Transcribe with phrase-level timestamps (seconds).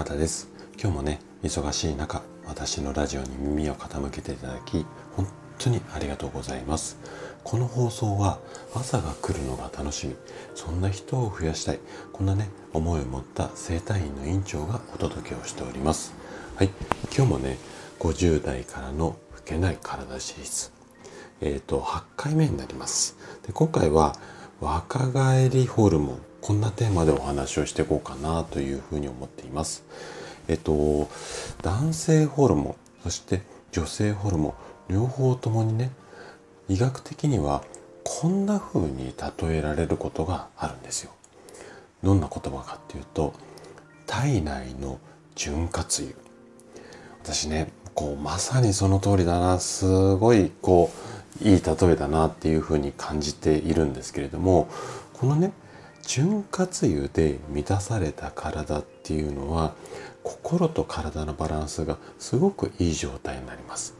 [0.00, 0.48] 高田です。
[0.80, 5.26] 今日もね忙しい中私のラジオに耳を傾けていただき本
[5.58, 6.96] 当にありがとうございます。
[7.44, 8.38] この放送は
[8.74, 10.16] 朝が来るのが楽しみ。
[10.54, 11.80] そんな人を増やしたい。
[12.14, 16.14] こんなね思いを持った生体院の院長がお届けをしております。
[16.56, 16.70] はい。
[17.14, 17.58] 今日もね
[17.98, 20.72] 50代からの老けない体シリーズ
[21.42, 23.18] えっ、ー、と8回目になります。
[23.46, 24.16] で今回は
[24.60, 29.84] 若返りホルモンこんなテーマでお話をしていこうかなというふうに思っています。
[30.48, 31.08] えっと
[31.62, 34.54] 男性ホルモンそして女性ホルモ
[34.88, 35.90] ン両方ともにね
[36.68, 37.62] 医学的には
[38.04, 41.12] こんな風に例えられることがあるんですよ。
[42.02, 43.32] どんな言葉かっていうと
[44.06, 44.98] 体内の
[45.36, 46.14] 潤滑油
[47.22, 51.09] 私ねこうまさにその通りだなすごいこう
[51.42, 54.68] いい例えだなっていうふうに感じているんですけれども
[55.14, 55.52] このね
[56.06, 59.74] 潤滑油で満たされた体っていうのは
[60.22, 63.94] 心と体のバランスがすごくいい状態になります。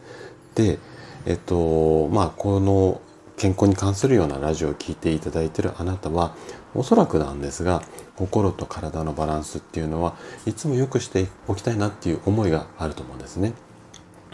[0.54, 0.78] で
[1.26, 3.00] えっとまあこの
[3.36, 6.34] 健康に関するようなラジオを聴いていただいているあなたは
[6.74, 7.82] おそらくなんですが
[8.16, 13.54] 心と体のバランスっていうのはいつも良くしておきたいなっていう思いがあると思うんですね。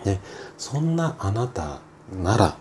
[0.05, 0.19] で
[0.59, 1.81] そんなあなた
[2.13, 2.57] なら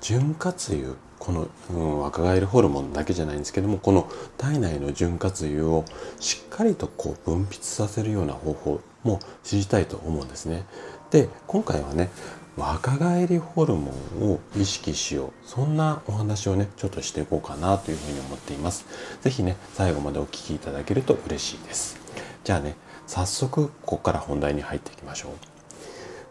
[0.00, 5.84] 潤滑油この、うん、若返りホルモンだけじゃないんですけどもこの体内の潤滑油を
[6.20, 10.64] しっかりとこう分泌させるような方法も知りたいと思うんですね。
[11.10, 12.10] で今回はね
[12.56, 18.84] 若返りホルモンを意識しようそんなお話をねちょっとしていこうかなというふうに思っています。
[19.22, 21.98] 是非ね最後までお聴きいただけると嬉しいです。
[22.44, 22.76] じゃあね
[23.06, 25.32] 早速ここから本題に入っていきましょう。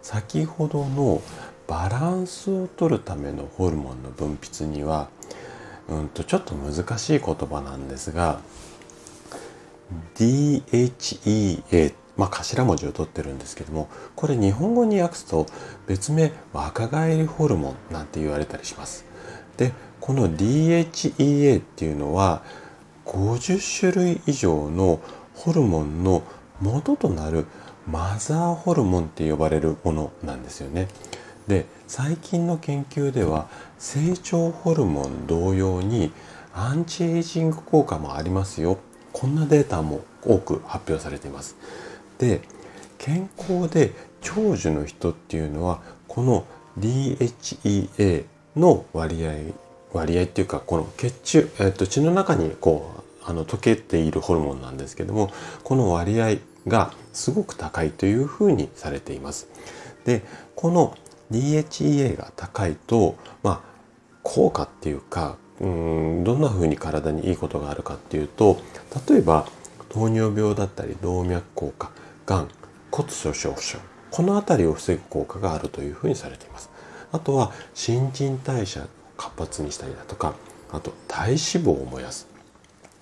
[0.02, 1.22] 先ほどの
[1.68, 5.10] バランスを取るためのホルモンの分泌には、
[5.90, 8.40] うんとちょっと難しい言葉なんですが
[10.16, 15.46] DHEA まあ頭文字を取ってるんですけどもこれ日本語に訳すと
[15.86, 19.06] 別名若返りホルモンなんて言われたりします。
[19.56, 22.44] でこの DHEA っていうのは
[23.06, 25.00] 50種類以上の
[25.36, 26.24] ホルモンの
[26.62, 27.46] 元となる
[27.90, 30.88] マザーホルモンって呼ばれるものなんですよね。
[31.48, 33.48] で最近の研究では
[33.80, 36.12] 成長ホルモン同様に
[36.54, 38.80] アンチエイジング効果もありますよ
[39.14, 41.56] こんなデータも多く発表されています
[42.18, 42.42] で
[42.98, 46.46] 健康で長寿の人っていうのはこの
[46.80, 48.26] DHEA
[48.56, 49.34] の割合
[49.94, 52.92] 割合っていうかこの血中、えっと、血の中にこ
[53.24, 55.32] うあの溶けているホルモンなんですけども
[55.64, 56.38] この割合
[56.68, 59.48] がすごく高いというふうにされています。
[60.06, 60.24] で
[60.56, 60.98] この
[61.32, 63.62] DHEA が高いと、まあ、
[64.24, 68.60] 効果っていうかうんどんな風に体にいいことがあるかっていうと
[69.10, 69.48] 例えば
[69.90, 71.92] 糖尿病だったり動脈硬化
[72.26, 72.48] がん
[72.92, 73.80] 骨粗しょう症
[74.12, 76.70] この辺りを防ぐ効果があるというふうにされています。
[77.12, 80.36] あとは新陳代謝を活発にしたりだとか
[80.72, 82.28] あと体脂肪を燃やす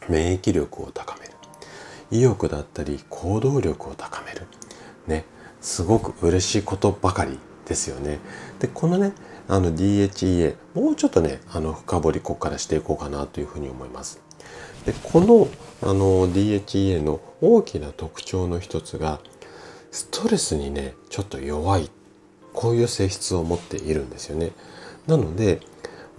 [0.07, 1.31] 免疫力を高める
[2.11, 4.47] 意欲だったり行動力を高める
[5.07, 5.25] ね
[5.59, 8.19] すごく嬉しいことばかりですよね。
[8.59, 9.13] でこのね
[9.47, 14.19] あの DHEA もうちょっとねあの深掘りここからしていこうかなというふうに思います。
[14.85, 15.47] でこの
[15.81, 19.19] あの DHEA の大きな特徴の一つが
[19.91, 21.89] ストレスにねちょっと弱い
[22.53, 24.51] こういう性質を持っているんですよね。
[25.07, 25.61] なので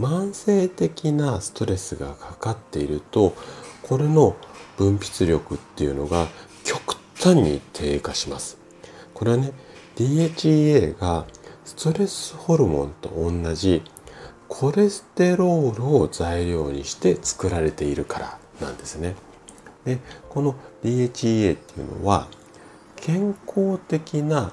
[0.01, 3.35] 慢性的なストレスがかかっていると
[3.83, 4.37] これの
[4.77, 6.27] 分泌力っていうのが
[6.65, 8.59] 極端に低下します。
[9.15, 9.53] これはね
[9.97, 11.27] DHEA が
[11.67, 13.83] ストレスホルモンと同じ
[14.47, 19.17] コレステロールを材料にして作られているからなんですね。
[19.85, 22.29] でこの DHEA っていうのは
[22.95, 24.53] 健康的な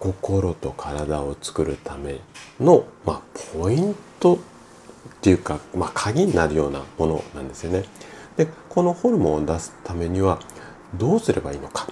[0.00, 2.20] 心と体を作るため
[2.58, 3.22] の、まあ、
[3.58, 4.38] ポイントっ
[5.20, 7.84] ていうか、まあ、鍵になるようなものなんですよね。
[8.38, 10.38] でこのホルモンを出すためには
[10.94, 11.86] どうすればいいのか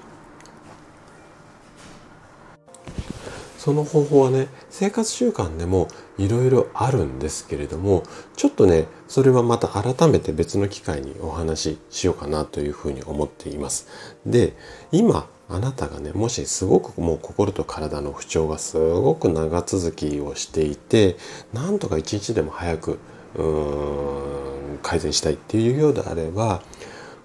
[3.67, 8.05] その方法はね生活習慣でもいろいろあるんですけれども
[8.37, 13.89] ちょっとねそれはまた改めて別の機会にお話ししようかなというふうに思っています。
[14.25, 14.53] で
[14.93, 21.17] 今あなたがねもしすごくもう心と体の不調がすごく長続きをしていて
[21.53, 22.99] なんとか一日でも早く
[23.35, 26.63] うーん改善したいっていうようであれば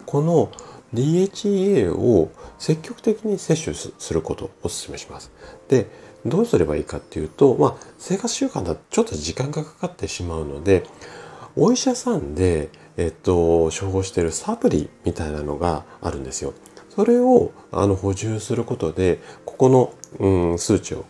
[0.08, 0.50] この
[0.92, 5.32] DHEA を積極的に摂取することをお勧めします。
[5.70, 5.88] で
[6.26, 10.86] どうすればいいかっていうと、まあ、生活習慣だとちょっと時間がかかってしまうので
[11.56, 16.54] お医者さんで、えっと、処方しているサプリみたいなのがあるんですよ。
[16.90, 21.06] それをあの補充することでここの、うん、数値を、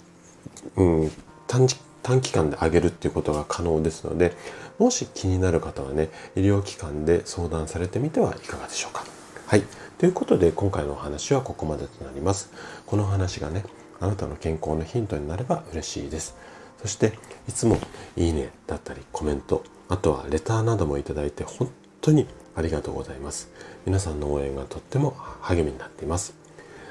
[0.76, 1.12] うん、
[1.48, 1.68] 短
[2.04, 4.36] 短期間で上げるっていうことが可能ですので
[4.80, 9.06] もし気になる方はね医療機関で相談されてみてはいかがでしょうか。
[9.48, 9.64] はい
[9.98, 12.52] ということで今回のお話はここまでとなります。
[12.86, 13.64] この話がね
[14.02, 16.36] あなたの健康のヒントになれば嬉しいです。
[16.82, 17.14] そして
[17.48, 17.80] いつも
[18.18, 21.70] いいねだったりコメントあとはレターなどもいただいて本
[22.02, 22.26] 当に
[22.56, 23.50] ありがとうございます。
[23.86, 25.12] 皆さんの応援がとっても
[25.42, 26.34] 励みになっています。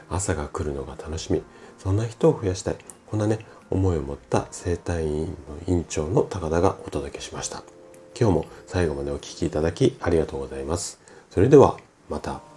[0.09, 1.43] 朝が来るのが楽しみ。
[1.79, 2.77] そんな人を増やしたい。
[3.07, 3.39] こんなね、
[3.71, 5.35] 思いを持った生体院の
[5.67, 7.63] 院長の高田がお届けしました。
[8.19, 11.01] 今日も最後までお聴きいただきありがとうございます。
[11.31, 11.79] それでは
[12.09, 12.50] また。